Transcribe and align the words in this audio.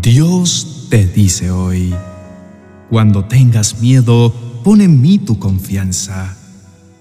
Dios 0.00 0.86
te 0.88 1.06
dice 1.06 1.50
hoy, 1.50 1.94
cuando 2.88 3.26
tengas 3.26 3.80
miedo, 3.80 4.32
pon 4.64 4.80
en 4.80 5.02
mí 5.02 5.18
tu 5.18 5.38
confianza. 5.38 6.34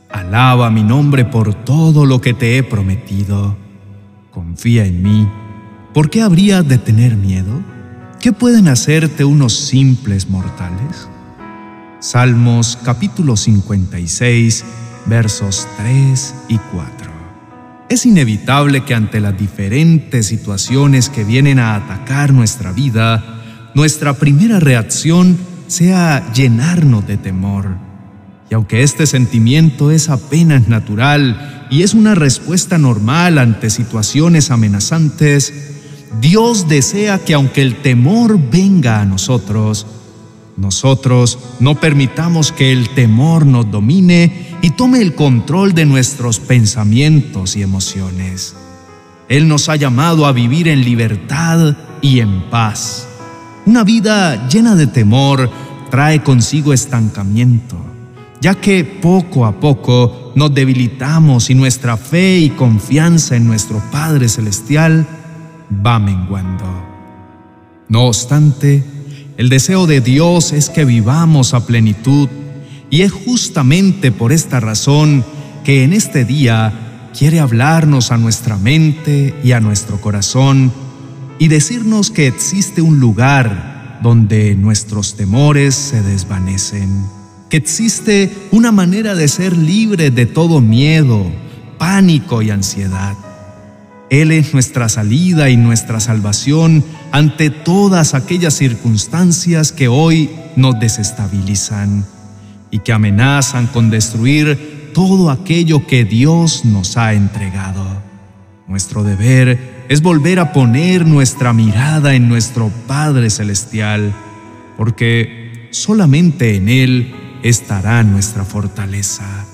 Alaba 0.10 0.70
mi 0.70 0.83
nombre 0.83 1.24
por 1.24 1.54
todo 1.54 2.06
lo 2.06 2.19
que 2.19 2.33
te 2.33 2.58
he 2.58 2.63
prometido. 2.63 3.56
Confía 4.31 4.85
en 4.85 5.01
mí. 5.04 5.26
¿Por 5.94 6.10
qué 6.10 6.22
habría 6.22 6.63
de 6.63 6.78
tener 6.78 7.15
miedo? 7.15 7.62
¿Qué 8.19 8.33
pueden 8.33 8.67
hacerte 8.67 9.23
unos 9.23 9.53
simples 9.53 10.29
mortales? 10.29 11.08
Salmos 11.99 12.78
capítulo 12.83 13.37
56, 13.37 14.65
versos 15.05 15.65
3 15.78 16.35
y 16.49 16.58
4. 16.58 17.01
Es 17.91 18.05
inevitable 18.05 18.85
que 18.85 18.95
ante 18.95 19.20
las 19.20 19.38
diferentes 19.38 20.27
situaciones 20.27 21.09
que 21.09 21.25
vienen 21.25 21.59
a 21.59 21.75
atacar 21.75 22.31
nuestra 22.31 22.71
vida, 22.71 23.21
nuestra 23.73 24.13
primera 24.13 24.61
reacción 24.61 25.38
sea 25.67 26.31
llenarnos 26.31 27.05
de 27.05 27.17
temor. 27.17 27.75
Y 28.49 28.53
aunque 28.53 28.83
este 28.83 29.05
sentimiento 29.05 29.91
es 29.91 30.07
apenas 30.07 30.69
natural 30.69 31.67
y 31.69 31.83
es 31.83 31.93
una 31.93 32.16
respuesta 32.16 32.77
normal 32.77 33.38
ante 33.38 33.69
situaciones 33.69 34.52
amenazantes, 34.52 35.53
Dios 36.21 36.69
desea 36.69 37.19
que 37.19 37.33
aunque 37.33 37.61
el 37.61 37.81
temor 37.81 38.39
venga 38.49 39.02
a 39.02 39.05
nosotros, 39.05 39.85
nosotros 40.61 41.39
no 41.59 41.75
permitamos 41.75 42.51
que 42.51 42.71
el 42.71 42.89
temor 42.89 43.47
nos 43.47 43.71
domine 43.71 44.59
y 44.61 44.69
tome 44.69 45.02
el 45.02 45.15
control 45.15 45.73
de 45.73 45.85
nuestros 45.85 46.39
pensamientos 46.39 47.55
y 47.55 47.63
emociones. 47.63 48.55
Él 49.27 49.47
nos 49.47 49.69
ha 49.69 49.75
llamado 49.75 50.27
a 50.27 50.31
vivir 50.31 50.67
en 50.67 50.85
libertad 50.85 51.75
y 52.02 52.19
en 52.19 52.44
paz. 52.52 53.08
Una 53.66 53.83
vida 53.83 54.47
llena 54.49 54.75
de 54.75 54.86
temor 54.86 55.49
trae 55.89 56.21
consigo 56.21 56.73
estancamiento, 56.73 57.77
ya 58.39 58.53
que 58.53 58.83
poco 58.83 59.47
a 59.47 59.59
poco 59.59 60.31
nos 60.36 60.53
debilitamos 60.53 61.49
y 61.49 61.55
nuestra 61.55 61.97
fe 61.97 62.38
y 62.38 62.52
confianza 62.52 63.36
en 63.36 63.47
nuestro 63.47 63.81
Padre 63.91 64.30
Celestial 64.30 65.08
va 65.86 65.97
menguando. 65.97 66.66
No 67.89 68.03
obstante, 68.03 68.83
el 69.42 69.50
deseo 69.50 69.88
de 69.88 70.02
Dios 70.02 70.53
es 70.53 70.70
que 70.70 70.86
vivamos 70.86 71.56
a 71.56 71.66
plenitud 71.66 72.30
y 72.92 73.02
es 73.02 73.11
justamente 73.11 74.11
por 74.11 74.31
esta 74.31 74.59
razón 74.59 75.25
que 75.64 75.83
en 75.83 75.94
este 75.94 76.25
día 76.25 77.09
quiere 77.17 77.39
hablarnos 77.39 78.11
a 78.11 78.17
nuestra 78.17 78.58
mente 78.58 79.33
y 79.44 79.53
a 79.53 79.59
nuestro 79.59 80.00
corazón 80.00 80.72
y 81.39 81.48
decirnos 81.48 82.11
que 82.11 82.28
existe 82.28 82.83
un 82.83 83.00
lugar 83.00 84.00
donde 84.03 84.53
nuestros 84.53 85.16
temores 85.16 85.73
se 85.73 86.03
desvanecen, 86.03 87.03
que 87.50 87.58
existe 87.58 88.31
una 88.52 88.72
manera 88.72 89.16
de 89.16 89.28
ser 89.28 89.58
libre 89.58 90.11
de 90.11 90.28
todo 90.28 90.61
miedo, 90.61 91.26
pánico 91.80 92.44
y 92.44 92.52
ansiedad. 92.52 93.17
Él 94.12 94.34
es 94.34 94.54
nuestra 94.54 94.90
salida 94.90 95.50
y 95.50 95.56
nuestra 95.56 96.02
salvación 96.02 96.84
ante 97.14 97.50
todas 97.50 98.14
aquellas 98.14 98.54
circunstancias 98.54 99.72
que 99.72 99.88
hoy 99.88 100.30
nos 100.58 100.78
desestabilizan 100.81 102.06
y 102.72 102.80
que 102.80 102.92
amenazan 102.92 103.67
con 103.67 103.89
destruir 103.89 104.92
todo 104.94 105.32
aquello 105.32 105.88
que 105.88 106.04
Dios 106.04 106.66
nos 106.66 106.98
ha 106.98 107.14
entregado. 107.14 108.04
Nuestro 108.67 109.06
deber 109.06 109.86
es 109.88 110.02
volver 110.02 110.39
a 110.39 110.52
poner 110.52 111.06
nuestra 111.06 111.54
mirada 111.54 112.14
en 112.14 112.28
nuestro 112.28 112.70
Padre 112.88 113.30
Celestial, 113.30 114.14
porque 114.76 115.70
solamente 115.72 116.58
en 116.58 116.67
Él 116.67 117.16
estará 117.44 118.04
nuestra 118.04 118.44
fortaleza. 118.44 119.45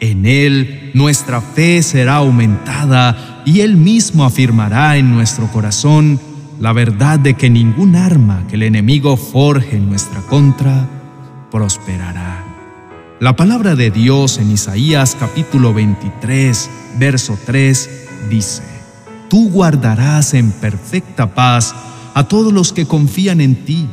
En 0.00 0.26
Él 0.26 0.90
nuestra 0.92 1.40
fe 1.40 1.80
será 1.84 2.16
aumentada 2.16 3.31
y 3.44 3.60
Él 3.60 3.76
mismo 3.76 4.24
afirmará 4.24 4.96
en 4.96 5.10
nuestro 5.10 5.46
corazón 5.48 6.20
la 6.60 6.72
verdad 6.72 7.18
de 7.18 7.34
que 7.34 7.50
ningún 7.50 7.96
arma 7.96 8.44
que 8.48 8.54
el 8.54 8.62
enemigo 8.62 9.16
forje 9.16 9.76
en 9.76 9.88
nuestra 9.88 10.20
contra 10.22 10.88
prosperará. 11.50 12.44
La 13.18 13.36
palabra 13.36 13.74
de 13.74 13.90
Dios 13.90 14.38
en 14.38 14.50
Isaías 14.50 15.16
capítulo 15.18 15.74
23, 15.74 16.70
verso 16.98 17.38
3 17.44 17.90
dice, 18.30 18.62
Tú 19.28 19.50
guardarás 19.50 20.34
en 20.34 20.52
perfecta 20.52 21.34
paz 21.34 21.74
a 22.14 22.24
todos 22.24 22.52
los 22.52 22.72
que 22.72 22.86
confían 22.86 23.40
en 23.40 23.64
ti, 23.64 23.88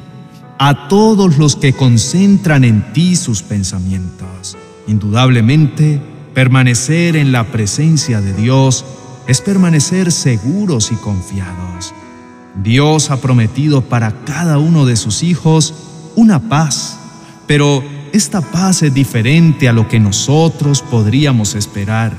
a 0.58 0.88
todos 0.88 1.38
los 1.38 1.56
que 1.56 1.74
concentran 1.74 2.64
en 2.64 2.92
ti 2.94 3.16
sus 3.16 3.42
pensamientos. 3.42 4.58
Indudablemente, 4.88 6.02
permanecer 6.34 7.16
en 7.16 7.32
la 7.32 7.46
presencia 7.46 8.22
de 8.22 8.34
Dios 8.34 8.86
es 9.30 9.42
permanecer 9.42 10.12
seguros 10.12 10.92
y 10.92 10.96
confiados. 10.96 11.94
Dios 12.64 13.12
ha 13.12 13.22
prometido 13.22 13.84
para 13.84 14.12
cada 14.26 14.58
uno 14.58 14.88
de 14.88 14.96
sus 14.96 15.22
hijos 15.22 15.76
una 16.16 16.40
paz, 16.50 16.98
pero 17.46 17.84
esta 18.12 18.42
paz 18.42 18.82
es 18.82 18.92
diferente 18.92 19.70
a 19.70 19.72
lo 19.74 19.88
que 19.88 20.00
nosotros 20.00 20.82
podríamos 20.82 21.54
esperar. 21.54 22.18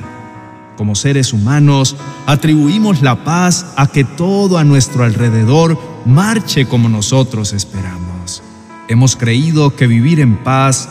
Como 0.76 0.94
seres 0.94 1.32
humanos, 1.32 1.96
atribuimos 2.26 3.02
la 3.02 3.24
paz 3.24 3.66
a 3.74 3.88
que 3.88 4.04
todo 4.04 4.56
a 4.56 4.62
nuestro 4.62 5.02
alrededor 5.02 5.76
marche 6.06 6.66
como 6.66 6.88
nosotros 6.88 7.52
esperamos. 7.52 8.40
Hemos 8.86 9.16
creído 9.16 9.74
que 9.74 9.88
vivir 9.88 10.20
en 10.20 10.36
paz 10.44 10.88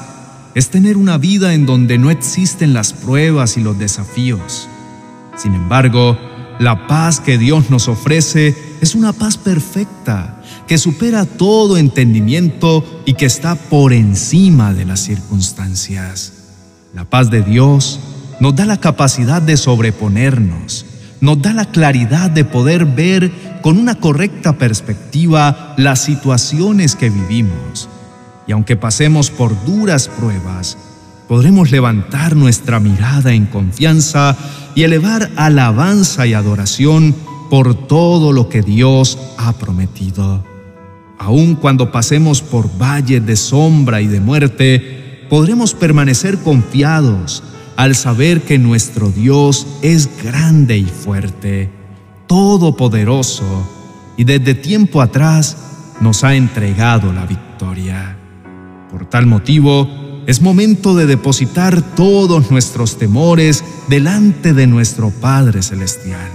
es 0.53 0.69
tener 0.69 0.97
una 0.97 1.17
vida 1.17 1.53
en 1.53 1.65
donde 1.65 1.97
no 1.97 2.11
existen 2.11 2.73
las 2.73 2.91
pruebas 2.91 3.55
y 3.55 3.61
los 3.61 3.79
desafíos. 3.79 4.67
Sin 5.39 5.53
embargo, 5.53 6.17
la 6.59 6.85
paz 6.87 7.21
que 7.21 7.37
Dios 7.37 7.69
nos 7.69 7.87
ofrece 7.87 8.53
es 8.81 8.93
una 8.93 9.13
paz 9.13 9.37
perfecta 9.37 10.41
que 10.67 10.77
supera 10.77 11.23
todo 11.23 11.77
entendimiento 11.77 12.83
y 13.05 13.13
que 13.13 13.25
está 13.25 13.55
por 13.55 13.93
encima 13.93 14.73
de 14.73 14.83
las 14.83 14.99
circunstancias. 14.99 16.33
La 16.93 17.05
paz 17.05 17.31
de 17.31 17.41
Dios 17.41 18.01
nos 18.41 18.53
da 18.53 18.65
la 18.65 18.81
capacidad 18.81 19.41
de 19.41 19.55
sobreponernos, 19.55 20.85
nos 21.21 21.41
da 21.41 21.53
la 21.53 21.71
claridad 21.71 22.29
de 22.29 22.43
poder 22.43 22.83
ver 22.83 23.31
con 23.61 23.77
una 23.77 23.95
correcta 23.95 24.57
perspectiva 24.57 25.73
las 25.77 26.01
situaciones 26.01 26.97
que 26.97 27.09
vivimos. 27.09 27.87
Y 28.45 28.51
aunque 28.51 28.75
pasemos 28.75 29.31
por 29.31 29.55
duras 29.65 30.09
pruebas, 30.09 30.77
podremos 31.29 31.69
levantar 31.69 32.35
nuestra 32.35 32.79
mirada 32.79 33.33
en 33.33 33.45
confianza 33.45 34.35
y 34.73 34.81
elevar 34.81 35.29
alabanza 35.35 36.25
y 36.25 36.33
adoración 36.33 37.15
por 37.51 37.75
todo 37.87 38.33
lo 38.33 38.49
que 38.49 38.63
Dios 38.63 39.19
ha 39.37 39.53
prometido. 39.53 40.43
Aun 41.19 41.53
cuando 41.53 41.91
pasemos 41.91 42.41
por 42.41 42.67
valles 42.81 43.23
de 43.23 43.35
sombra 43.35 44.01
y 44.01 44.07
de 44.07 44.19
muerte, 44.19 45.27
podremos 45.29 45.75
permanecer 45.75 46.39
confiados 46.39 47.43
al 47.75 47.93
saber 47.95 48.41
que 48.41 48.57
nuestro 48.57 49.11
Dios 49.11 49.67
es 49.83 50.09
grande 50.23 50.79
y 50.79 50.85
fuerte, 50.85 51.69
todopoderoso, 52.25 53.69
y 54.17 54.23
desde 54.23 54.55
tiempo 54.55 54.99
atrás 54.99 55.57
nos 56.01 56.23
ha 56.23 56.33
entregado 56.33 57.13
la 57.13 57.27
victoria. 57.27 58.17
Por 58.89 59.07
tal 59.07 59.27
motivo, 59.27 60.08
es 60.29 60.43
momento 60.43 60.95
de 60.95 61.07
depositar 61.07 61.81
todos 61.95 62.51
nuestros 62.51 62.99
temores 62.99 63.63
delante 63.87 64.53
de 64.53 64.67
nuestro 64.67 65.09
Padre 65.09 65.63
Celestial. 65.63 66.29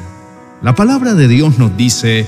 La 0.63 0.75
palabra 0.75 1.15
de 1.15 1.29
Dios 1.29 1.61
nos 1.61 1.77
dice, 1.77 2.27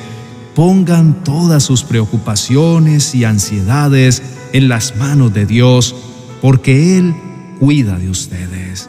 pongan 0.55 1.25
todas 1.25 1.65
sus 1.65 1.83
preocupaciones 1.83 3.17
y 3.17 3.25
ansiedades 3.25 4.23
en 4.53 4.69
las 4.69 4.95
manos 4.95 5.35
de 5.35 5.45
Dios, 5.45 5.97
porque 6.41 6.99
Él 6.99 7.17
cuida 7.59 7.99
de 7.99 8.11
ustedes. 8.11 8.89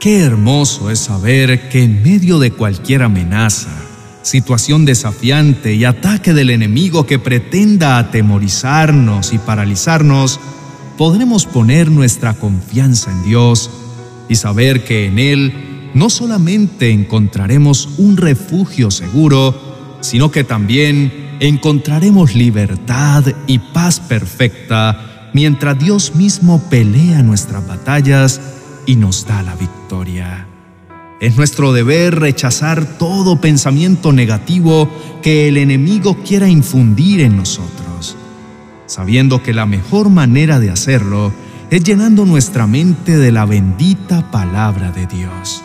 Qué 0.00 0.20
hermoso 0.20 0.88
es 0.88 0.98
saber 0.98 1.68
que 1.68 1.82
en 1.82 2.02
medio 2.02 2.38
de 2.38 2.52
cualquier 2.52 3.02
amenaza, 3.02 3.68
situación 4.22 4.86
desafiante 4.86 5.74
y 5.74 5.84
ataque 5.84 6.32
del 6.32 6.48
enemigo 6.48 7.04
que 7.04 7.18
pretenda 7.18 7.98
atemorizarnos 7.98 9.34
y 9.34 9.38
paralizarnos, 9.38 10.40
podremos 10.96 11.46
poner 11.46 11.90
nuestra 11.90 12.34
confianza 12.34 13.10
en 13.10 13.22
Dios 13.24 13.70
y 14.28 14.36
saber 14.36 14.84
que 14.84 15.06
en 15.06 15.18
Él 15.18 15.90
no 15.94 16.10
solamente 16.10 16.90
encontraremos 16.90 17.88
un 17.98 18.16
refugio 18.16 18.90
seguro, 18.90 19.98
sino 20.00 20.30
que 20.30 20.44
también 20.44 21.36
encontraremos 21.40 22.34
libertad 22.34 23.24
y 23.46 23.58
paz 23.58 24.00
perfecta 24.00 25.30
mientras 25.32 25.78
Dios 25.78 26.14
mismo 26.14 26.62
pelea 26.70 27.22
nuestras 27.22 27.66
batallas 27.66 28.40
y 28.86 28.96
nos 28.96 29.26
da 29.26 29.42
la 29.42 29.54
victoria. 29.54 30.46
Es 31.20 31.36
nuestro 31.36 31.72
deber 31.72 32.18
rechazar 32.18 32.98
todo 32.98 33.40
pensamiento 33.40 34.12
negativo 34.12 34.88
que 35.22 35.48
el 35.48 35.56
enemigo 35.56 36.16
quiera 36.24 36.48
infundir 36.48 37.20
en 37.20 37.36
nosotros, 37.36 37.91
sabiendo 38.86 39.42
que 39.42 39.52
la 39.52 39.66
mejor 39.66 40.10
manera 40.10 40.58
de 40.60 40.70
hacerlo 40.70 41.32
es 41.70 41.82
llenando 41.82 42.26
nuestra 42.26 42.66
mente 42.66 43.16
de 43.16 43.32
la 43.32 43.46
bendita 43.46 44.30
palabra 44.30 44.92
de 44.92 45.06
Dios, 45.06 45.62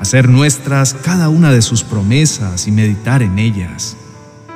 hacer 0.00 0.28
nuestras 0.28 0.94
cada 0.94 1.28
una 1.28 1.50
de 1.50 1.62
sus 1.62 1.82
promesas 1.82 2.66
y 2.68 2.70
meditar 2.70 3.22
en 3.22 3.38
ellas, 3.38 3.96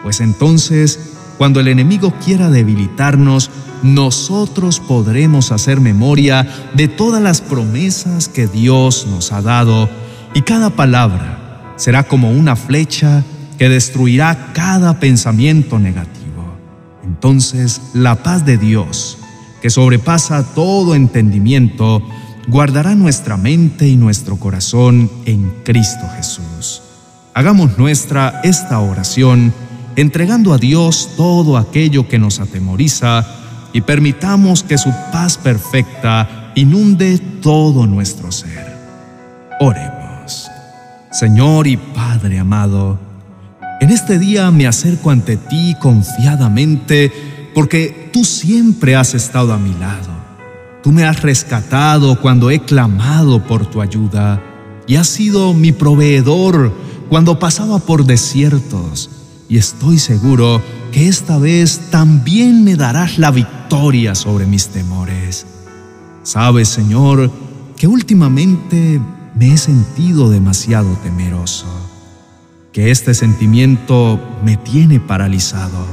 pues 0.03 0.21
entonces, 0.21 1.15
cuando 1.39 1.59
el 1.59 1.69
enemigo 1.69 2.15
quiera 2.25 2.51
debilitarnos, 2.51 3.51
nosotros 3.83 4.81
podremos 4.81 5.53
hacer 5.53 5.81
memoria 5.81 6.47
de 6.75 6.89
todas 6.89 7.21
las 7.21 7.41
promesas 7.41 8.29
que 8.29 8.47
Dios 8.47 9.07
nos 9.11 9.33
ha 9.33 9.43
dado 9.43 9.91
y 10.35 10.43
cada 10.43 10.71
palabra 10.71 11.73
será 11.77 12.05
como 12.05 12.31
una 12.31 12.57
flecha 12.57 13.25
que 13.59 13.69
destruirá 13.69 14.53
cada 14.53 14.99
pensamiento 15.01 15.79
negativo. 15.79 16.16
Entonces 17.06 17.81
la 17.94 18.23
paz 18.23 18.44
de 18.44 18.58
Dios, 18.58 19.19
que 19.62 19.70
sobrepasa 19.70 20.43
todo 20.55 20.94
entendimiento, 20.94 22.03
guardará 22.49 22.94
nuestra 22.94 23.37
mente 23.37 23.88
y 23.88 23.97
nuestro 23.97 24.37
corazón 24.37 25.11
en 25.25 25.53
Cristo 25.64 26.06
Jesús. 26.17 26.82
Hagamos 27.35 27.79
nuestra 27.79 28.41
esta 28.44 28.81
oración 28.81 29.53
entregando 29.97 30.53
a 30.53 30.58
Dios 30.58 31.11
todo 31.17 31.56
aquello 31.56 32.08
que 32.08 32.19
nos 32.19 32.41
atemoriza 32.41 33.26
y 33.73 33.81
permitamos 33.82 34.62
que 34.62 34.79
su 34.79 34.91
paz 35.12 35.37
perfecta 35.38 36.52
inunde 36.55 37.19
todo 37.43 37.87
nuestro 37.87 38.32
ser. 38.32 38.76
Oremos. 39.61 40.50
Señor 41.11 41.67
y 41.67 41.76
Padre 41.76 42.38
amado, 42.38 42.99
en 43.81 43.90
este 43.90 44.19
día 44.19 44.50
me 44.50 44.67
acerco 44.67 45.11
ante 45.11 45.37
ti 45.37 45.76
confiadamente 45.81 47.12
porque 47.55 48.11
tú 48.12 48.25
siempre 48.25 48.96
has 48.96 49.14
estado 49.14 49.52
a 49.52 49.58
mi 49.58 49.73
lado. 49.75 50.17
Tú 50.82 50.93
me 50.93 51.05
has 51.05 51.23
rescatado 51.23 52.20
cuando 52.20 52.50
he 52.50 52.61
clamado 52.61 53.43
por 53.43 53.67
tu 53.67 53.81
ayuda 53.81 54.43
y 54.87 54.96
has 54.96 55.08
sido 55.08 55.52
mi 55.52 55.73
proveedor 55.73 56.73
cuando 57.08 57.38
pasaba 57.38 57.78
por 57.78 58.05
desiertos. 58.05 59.11
Y 59.49 59.58
estoy 59.58 59.99
seguro 59.99 60.62
que 60.93 61.08
esta 61.08 61.38
vez 61.38 61.90
también 61.90 62.64
me 62.64 62.76
darás 62.76 63.19
la 63.19 63.31
victoria 63.31 64.14
sobre 64.14 64.46
mis 64.46 64.69
temores. 64.69 65.46
Sabes, 66.23 66.69
Señor, 66.69 67.31
que 67.76 67.87
últimamente 67.87 69.00
me 69.34 69.52
he 69.52 69.58
sentido 69.58 70.31
demasiado 70.31 70.88
temeroso, 71.02 71.67
que 72.76 72.90
este 72.90 73.14
sentimiento 73.14 74.20
me 74.44 74.58
tiene 74.58 75.00
paralizado 75.00 75.87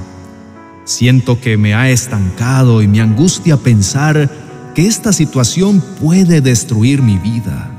Siento 0.83 1.39
que 1.39 1.55
me 1.55 1.73
ha 1.73 1.89
estancado 1.89 2.81
y 2.81 2.89
me 2.89 2.99
angustia 2.99 3.55
pensar 3.55 4.29
que 4.75 4.85
esta 4.85 5.13
situación 5.13 5.81
puede 6.01 6.41
destruir 6.41 7.01
mi 7.01 7.17
vida. 7.17 7.71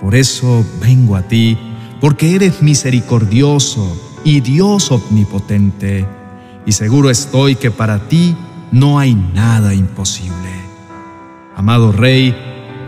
Por 0.00 0.14
eso 0.14 0.64
vengo 0.80 1.16
a 1.16 1.22
ti, 1.22 1.58
porque 2.00 2.36
eres 2.36 2.62
misericordioso 2.62 4.00
y 4.22 4.38
Dios 4.38 4.92
omnipotente, 4.92 6.06
y 6.64 6.70
seguro 6.70 7.10
estoy 7.10 7.56
que 7.56 7.72
para 7.72 8.06
ti 8.08 8.36
no 8.70 9.00
hay 9.00 9.16
nada 9.16 9.74
imposible. 9.74 10.30
Amado 11.56 11.90
Rey, 11.90 12.32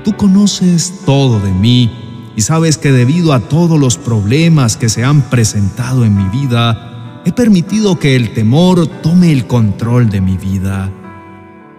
tú 0.05 0.17
conoces 0.17 1.01
todo 1.05 1.41
de 1.41 1.51
mí 1.51 2.06
y 2.37 2.43
sabes 2.43 2.77
que 2.77 2.93
debido 2.93 3.33
a 3.33 3.41
todos 3.41 3.81
los 3.81 3.97
problemas 3.97 4.77
que 4.77 4.91
se 4.91 5.03
han 5.03 5.23
presentado 5.23 6.05
en 6.05 6.15
mi 6.15 6.29
vida, 6.29 7.23
he 7.25 7.33
permitido 7.33 7.99
que 7.99 8.15
el 8.15 8.35
temor 8.35 8.87
tome 8.87 9.33
el 9.33 9.47
control 9.47 10.11
de 10.11 10.21
mi 10.21 10.37
vida. 10.37 10.91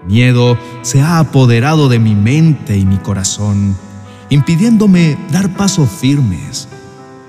Miedo 0.08 0.58
se 0.82 1.02
ha 1.02 1.20
apoderado 1.20 1.90
de 1.90 2.00
mi 2.00 2.16
mente 2.16 2.76
y 2.76 2.86
mi 2.86 2.98
corazón, 2.98 3.78
impidiéndome 4.30 5.18
dar 5.32 5.56
pasos 5.56 5.90
firmes. 5.90 6.68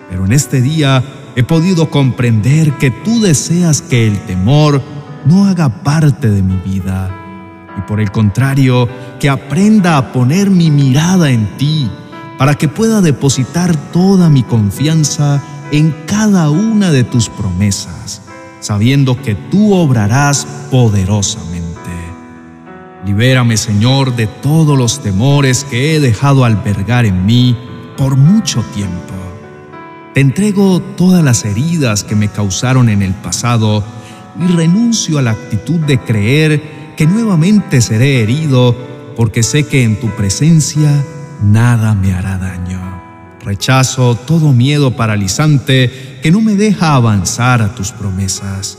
Pero 0.08 0.24
en 0.24 0.32
este 0.32 0.62
día 0.62 1.04
he 1.36 1.44
podido 1.44 1.90
comprender 1.90 2.72
que 2.78 2.90
tú 2.90 3.20
deseas 3.20 3.82
que 3.82 4.06
el 4.06 4.18
temor 4.20 4.80
no 5.26 5.44
haga 5.44 5.82
parte 5.82 6.30
de 6.30 6.42
mi 6.42 6.56
vida 6.56 7.14
y 7.76 7.82
por 7.82 8.00
el 8.00 8.10
contrario, 8.10 8.88
que 9.20 9.28
aprenda 9.28 9.96
a 9.96 10.12
poner 10.12 10.50
mi 10.50 10.70
mirada 10.70 11.30
en 11.30 11.56
ti 11.58 11.88
para 12.38 12.54
que 12.54 12.68
pueda 12.68 13.00
depositar 13.00 13.76
toda 13.92 14.30
mi 14.30 14.44
confianza 14.44 15.42
en 15.72 15.94
cada 16.06 16.50
una 16.50 16.90
de 16.90 17.04
tus 17.04 17.28
promesas, 17.28 18.22
sabiendo 18.60 19.20
que 19.20 19.34
tú 19.34 19.74
obrarás 19.74 20.46
poderosamente. 20.70 21.68
Libérame, 23.04 23.56
Señor, 23.56 24.14
de 24.16 24.26
todos 24.26 24.78
los 24.78 25.00
temores 25.00 25.64
que 25.64 25.94
he 25.94 26.00
dejado 26.00 26.44
albergar 26.44 27.04
en 27.04 27.26
mí 27.26 27.56
por 27.96 28.16
mucho 28.16 28.62
tiempo. 28.74 29.14
Te 30.14 30.20
entrego 30.20 30.80
todas 30.80 31.22
las 31.22 31.44
heridas 31.44 32.04
que 32.04 32.14
me 32.14 32.28
causaron 32.28 32.88
en 32.88 33.02
el 33.02 33.14
pasado 33.14 33.84
y 34.40 34.52
renuncio 34.52 35.18
a 35.18 35.22
la 35.22 35.32
actitud 35.32 35.80
de 35.80 35.98
creer 35.98 36.94
que 36.96 37.06
nuevamente 37.06 37.80
seré 37.80 38.22
herido 38.22 38.76
porque 39.16 39.42
sé 39.42 39.64
que 39.64 39.82
en 39.82 39.98
tu 40.00 40.08
presencia 40.10 40.90
nada 41.42 41.94
me 41.94 42.12
hará 42.12 42.38
daño. 42.38 42.80
Rechazo 43.44 44.14
todo 44.14 44.52
miedo 44.52 44.96
paralizante 44.96 46.18
que 46.22 46.30
no 46.30 46.40
me 46.40 46.54
deja 46.54 46.94
avanzar 46.94 47.62
a 47.62 47.74
tus 47.74 47.92
promesas. 47.92 48.78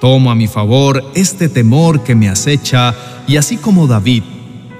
Tomo 0.00 0.30
a 0.30 0.34
mi 0.34 0.46
favor 0.46 1.02
este 1.14 1.48
temor 1.48 2.04
que 2.04 2.14
me 2.14 2.28
acecha 2.28 2.94
y 3.26 3.36
así 3.36 3.56
como 3.56 3.86
David, 3.86 4.22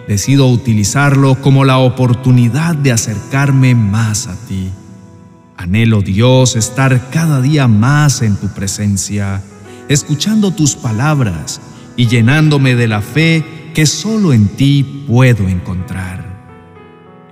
decido 0.06 0.46
utilizarlo 0.48 1.40
como 1.40 1.64
la 1.64 1.78
oportunidad 1.78 2.76
de 2.76 2.92
acercarme 2.92 3.74
más 3.74 4.28
a 4.28 4.36
ti. 4.46 4.70
Anhelo 5.56 6.02
Dios 6.02 6.54
estar 6.54 7.10
cada 7.10 7.40
día 7.40 7.66
más 7.66 8.20
en 8.22 8.36
tu 8.36 8.48
presencia, 8.48 9.42
escuchando 9.88 10.50
tus 10.50 10.76
palabras 10.76 11.60
y 11.96 12.06
llenándome 12.06 12.76
de 12.76 12.88
la 12.88 13.00
fe 13.00 13.44
que 13.74 13.86
solo 13.86 14.32
en 14.32 14.48
ti 14.48 15.04
puedo 15.08 15.48
encontrar. 15.48 16.25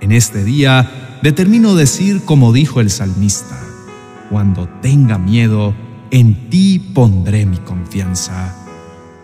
En 0.05 0.11
este 0.11 0.43
día 0.43 1.17
determino 1.23 1.73
decir 1.73 2.25
como 2.25 2.53
dijo 2.53 2.79
el 2.79 2.91
salmista, 2.91 3.59
cuando 4.29 4.69
tenga 4.79 5.17
miedo, 5.17 5.73
en 6.11 6.47
ti 6.51 6.77
pondré 6.77 7.47
mi 7.47 7.57
confianza, 7.57 8.55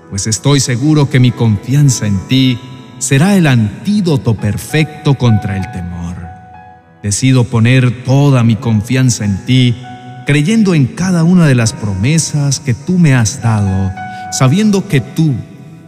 pues 0.09 0.25
estoy 0.25 0.59
seguro 0.59 1.07
que 1.07 1.19
mi 1.19 1.29
confianza 1.29 2.07
en 2.07 2.17
ti 2.27 2.57
será 2.97 3.37
el 3.37 3.45
antídoto 3.45 4.33
perfecto 4.33 5.13
contra 5.13 5.55
el 5.55 5.71
temor. 5.71 6.15
Decido 7.03 7.43
poner 7.43 8.03
toda 8.03 8.43
mi 8.43 8.55
confianza 8.55 9.23
en 9.23 9.45
ti, 9.45 9.75
creyendo 10.25 10.73
en 10.73 10.87
cada 10.87 11.23
una 11.23 11.45
de 11.45 11.53
las 11.53 11.73
promesas 11.73 12.59
que 12.59 12.73
tú 12.73 12.97
me 12.97 13.13
has 13.13 13.43
dado, 13.43 13.91
sabiendo 14.31 14.87
que 14.87 14.99
tú, 14.99 15.35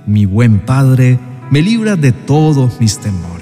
mi 0.05 0.27
buen 0.27 0.59
Padre, 0.59 1.17
me 1.50 1.63
libras 1.63 2.00
de 2.00 2.12
todos 2.12 2.79
mis 2.79 3.00
temores. 3.00 3.32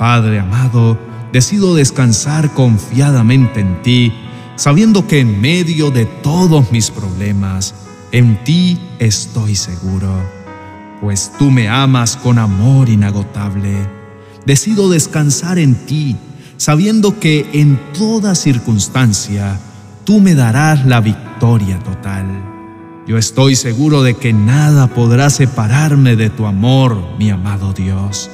Padre 0.00 0.40
amado, 0.40 0.98
decido 1.30 1.74
descansar 1.74 2.54
confiadamente 2.54 3.60
en 3.60 3.82
ti, 3.82 4.14
sabiendo 4.56 5.06
que 5.06 5.20
en 5.20 5.42
medio 5.42 5.90
de 5.90 6.06
todos 6.06 6.72
mis 6.72 6.90
problemas, 6.90 7.74
en 8.10 8.42
ti 8.42 8.80
estoy 8.98 9.54
seguro, 9.56 10.08
pues 11.02 11.30
tú 11.38 11.50
me 11.50 11.68
amas 11.68 12.16
con 12.16 12.38
amor 12.38 12.88
inagotable. 12.88 13.76
Decido 14.46 14.88
descansar 14.88 15.58
en 15.58 15.74
ti, 15.84 16.16
sabiendo 16.56 17.20
que 17.20 17.50
en 17.52 17.78
toda 17.92 18.34
circunstancia 18.34 19.60
tú 20.04 20.18
me 20.18 20.34
darás 20.34 20.86
la 20.86 21.02
victoria 21.02 21.78
total. 21.80 22.24
Yo 23.06 23.18
estoy 23.18 23.54
seguro 23.54 24.02
de 24.02 24.14
que 24.14 24.32
nada 24.32 24.86
podrá 24.86 25.28
separarme 25.28 26.16
de 26.16 26.30
tu 26.30 26.46
amor, 26.46 26.96
mi 27.18 27.28
amado 27.28 27.74
Dios. 27.74 28.30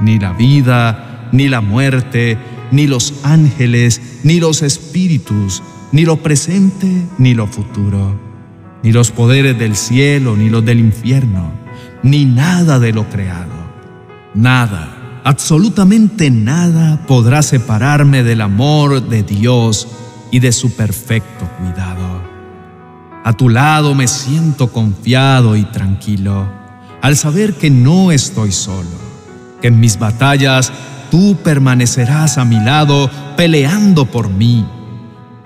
Ni 0.00 0.18
la 0.18 0.32
vida, 0.32 1.28
ni 1.32 1.48
la 1.48 1.60
muerte, 1.60 2.38
ni 2.70 2.86
los 2.86 3.14
ángeles, 3.22 4.00
ni 4.24 4.40
los 4.40 4.62
espíritus, 4.62 5.62
ni 5.92 6.04
lo 6.04 6.16
presente, 6.16 6.86
ni 7.18 7.34
lo 7.34 7.46
futuro, 7.46 8.18
ni 8.82 8.92
los 8.92 9.10
poderes 9.10 9.58
del 9.58 9.76
cielo, 9.76 10.36
ni 10.36 10.50
los 10.50 10.64
del 10.64 10.80
infierno, 10.80 11.52
ni 12.02 12.24
nada 12.24 12.78
de 12.78 12.92
lo 12.92 13.08
creado. 13.08 13.54
Nada, 14.34 15.20
absolutamente 15.24 16.30
nada 16.30 17.06
podrá 17.06 17.42
separarme 17.42 18.22
del 18.22 18.40
amor 18.40 19.08
de 19.08 19.22
Dios 19.22 19.88
y 20.30 20.40
de 20.40 20.52
su 20.52 20.74
perfecto 20.76 21.48
cuidado. 21.58 22.22
A 23.24 23.32
tu 23.32 23.48
lado 23.48 23.94
me 23.94 24.06
siento 24.06 24.70
confiado 24.70 25.56
y 25.56 25.64
tranquilo 25.64 26.46
al 27.02 27.16
saber 27.16 27.54
que 27.54 27.70
no 27.70 28.10
estoy 28.12 28.52
solo, 28.52 29.05
en 29.66 29.80
mis 29.80 29.98
batallas 29.98 30.72
tú 31.10 31.36
permanecerás 31.42 32.38
a 32.38 32.44
mi 32.44 32.56
lado 32.56 33.10
peleando 33.36 34.06
por 34.06 34.28
mí. 34.28 34.66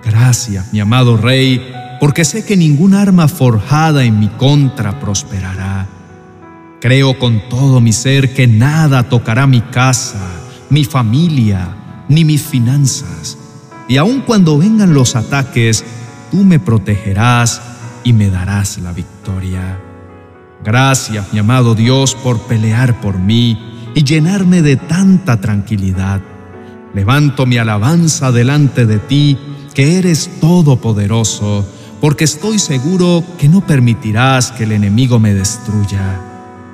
Gracias, 0.03 0.73
mi 0.73 0.79
amado 0.79 1.17
Rey, 1.17 1.73
porque 1.99 2.25
sé 2.25 2.45
que 2.45 2.57
ningún 2.57 2.93
arma 2.93 3.27
forjada 3.27 4.03
en 4.03 4.19
mi 4.19 4.27
contra 4.27 4.99
prosperará. 4.99 5.87
Creo 6.79 7.19
con 7.19 7.47
todo 7.49 7.79
mi 7.79 7.93
ser 7.93 8.33
que 8.33 8.47
nada 8.47 9.03
tocará 9.03 9.45
mi 9.45 9.61
casa, 9.61 10.19
mi 10.69 10.83
familia, 10.83 11.75
ni 12.09 12.25
mis 12.25 12.41
finanzas. 12.41 13.37
Y 13.87 13.97
aun 13.97 14.21
cuando 14.21 14.57
vengan 14.57 14.93
los 14.93 15.15
ataques, 15.15 15.85
tú 16.31 16.43
me 16.43 16.57
protegerás 16.59 17.61
y 18.03 18.13
me 18.13 18.29
darás 18.29 18.79
la 18.79 18.93
victoria. 18.93 19.79
Gracias, 20.63 21.31
mi 21.33 21.39
amado 21.39 21.75
Dios, 21.75 22.15
por 22.15 22.39
pelear 22.41 22.99
por 22.99 23.19
mí 23.19 23.71
y 23.93 24.03
llenarme 24.03 24.61
de 24.61 24.77
tanta 24.77 25.39
tranquilidad. 25.41 26.21
Levanto 26.93 27.45
mi 27.45 27.57
alabanza 27.57 28.31
delante 28.31 28.85
de 28.85 28.99
ti, 28.99 29.37
que 29.73 29.97
eres 29.97 30.29
todopoderoso, 30.39 31.65
porque 32.01 32.25
estoy 32.25 32.59
seguro 32.59 33.23
que 33.37 33.47
no 33.47 33.65
permitirás 33.65 34.51
que 34.51 34.63
el 34.63 34.71
enemigo 34.71 35.19
me 35.19 35.33
destruya. 35.33 36.19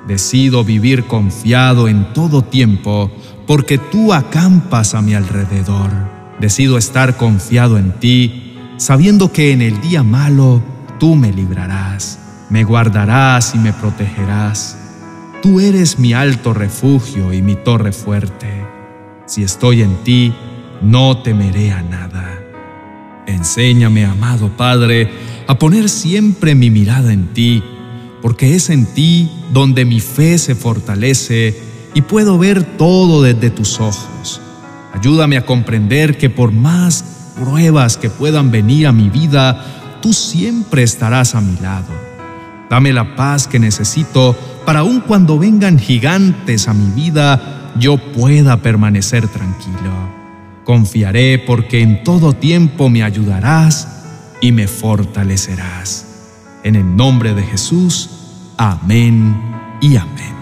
Decido 0.08 0.64
vivir 0.64 1.04
confiado 1.04 1.86
en 1.86 2.12
todo 2.12 2.42
tiempo, 2.42 3.10
porque 3.46 3.78
tú 3.78 4.12
acampas 4.12 4.94
a 4.94 5.02
mi 5.02 5.14
alrededor. 5.14 5.90
Decido 6.40 6.78
estar 6.78 7.16
confiado 7.16 7.78
en 7.78 7.92
ti, 7.92 8.56
sabiendo 8.78 9.32
que 9.32 9.52
en 9.52 9.60
el 9.60 9.80
día 9.80 10.02
malo 10.02 10.62
tú 10.98 11.14
me 11.14 11.32
librarás, 11.32 12.18
me 12.48 12.64
guardarás 12.64 13.54
y 13.54 13.58
me 13.58 13.72
protegerás. 13.72 14.87
Tú 15.42 15.60
eres 15.60 16.00
mi 16.00 16.14
alto 16.14 16.52
refugio 16.52 17.32
y 17.32 17.42
mi 17.42 17.54
torre 17.54 17.92
fuerte. 17.92 18.66
Si 19.26 19.44
estoy 19.44 19.82
en 19.82 19.94
ti, 20.02 20.34
no 20.82 21.18
temeré 21.18 21.70
a 21.70 21.80
nada. 21.80 22.40
Enséñame, 23.26 24.04
amado 24.04 24.48
Padre, 24.56 25.08
a 25.46 25.56
poner 25.56 25.88
siempre 25.88 26.56
mi 26.56 26.70
mirada 26.70 27.12
en 27.12 27.28
ti, 27.34 27.62
porque 28.20 28.56
es 28.56 28.68
en 28.68 28.86
ti 28.86 29.30
donde 29.52 29.84
mi 29.84 30.00
fe 30.00 30.38
se 30.38 30.56
fortalece 30.56 31.56
y 31.94 32.02
puedo 32.02 32.36
ver 32.36 32.64
todo 32.76 33.22
desde 33.22 33.50
tus 33.50 33.78
ojos. 33.78 34.40
Ayúdame 34.92 35.36
a 35.36 35.46
comprender 35.46 36.18
que 36.18 36.30
por 36.30 36.50
más 36.50 37.04
pruebas 37.38 37.96
que 37.96 38.10
puedan 38.10 38.50
venir 38.50 38.88
a 38.88 38.92
mi 38.92 39.08
vida, 39.08 39.98
tú 40.02 40.12
siempre 40.12 40.82
estarás 40.82 41.36
a 41.36 41.40
mi 41.40 41.56
lado. 41.60 42.07
Dame 42.70 42.92
la 42.92 43.16
paz 43.16 43.46
que 43.48 43.58
necesito 43.58 44.36
para 44.64 44.80
aun 44.80 45.00
cuando 45.00 45.38
vengan 45.38 45.78
gigantes 45.78 46.68
a 46.68 46.74
mi 46.74 46.90
vida, 46.90 47.72
yo 47.78 47.96
pueda 47.96 48.58
permanecer 48.58 49.26
tranquilo. 49.28 49.92
Confiaré 50.64 51.38
porque 51.38 51.80
en 51.80 52.04
todo 52.04 52.34
tiempo 52.34 52.90
me 52.90 53.02
ayudarás 53.02 53.88
y 54.42 54.52
me 54.52 54.68
fortalecerás. 54.68 56.04
En 56.64 56.76
el 56.76 56.96
nombre 56.96 57.34
de 57.34 57.42
Jesús, 57.44 58.10
amén 58.58 59.34
y 59.80 59.96
amén. 59.96 60.37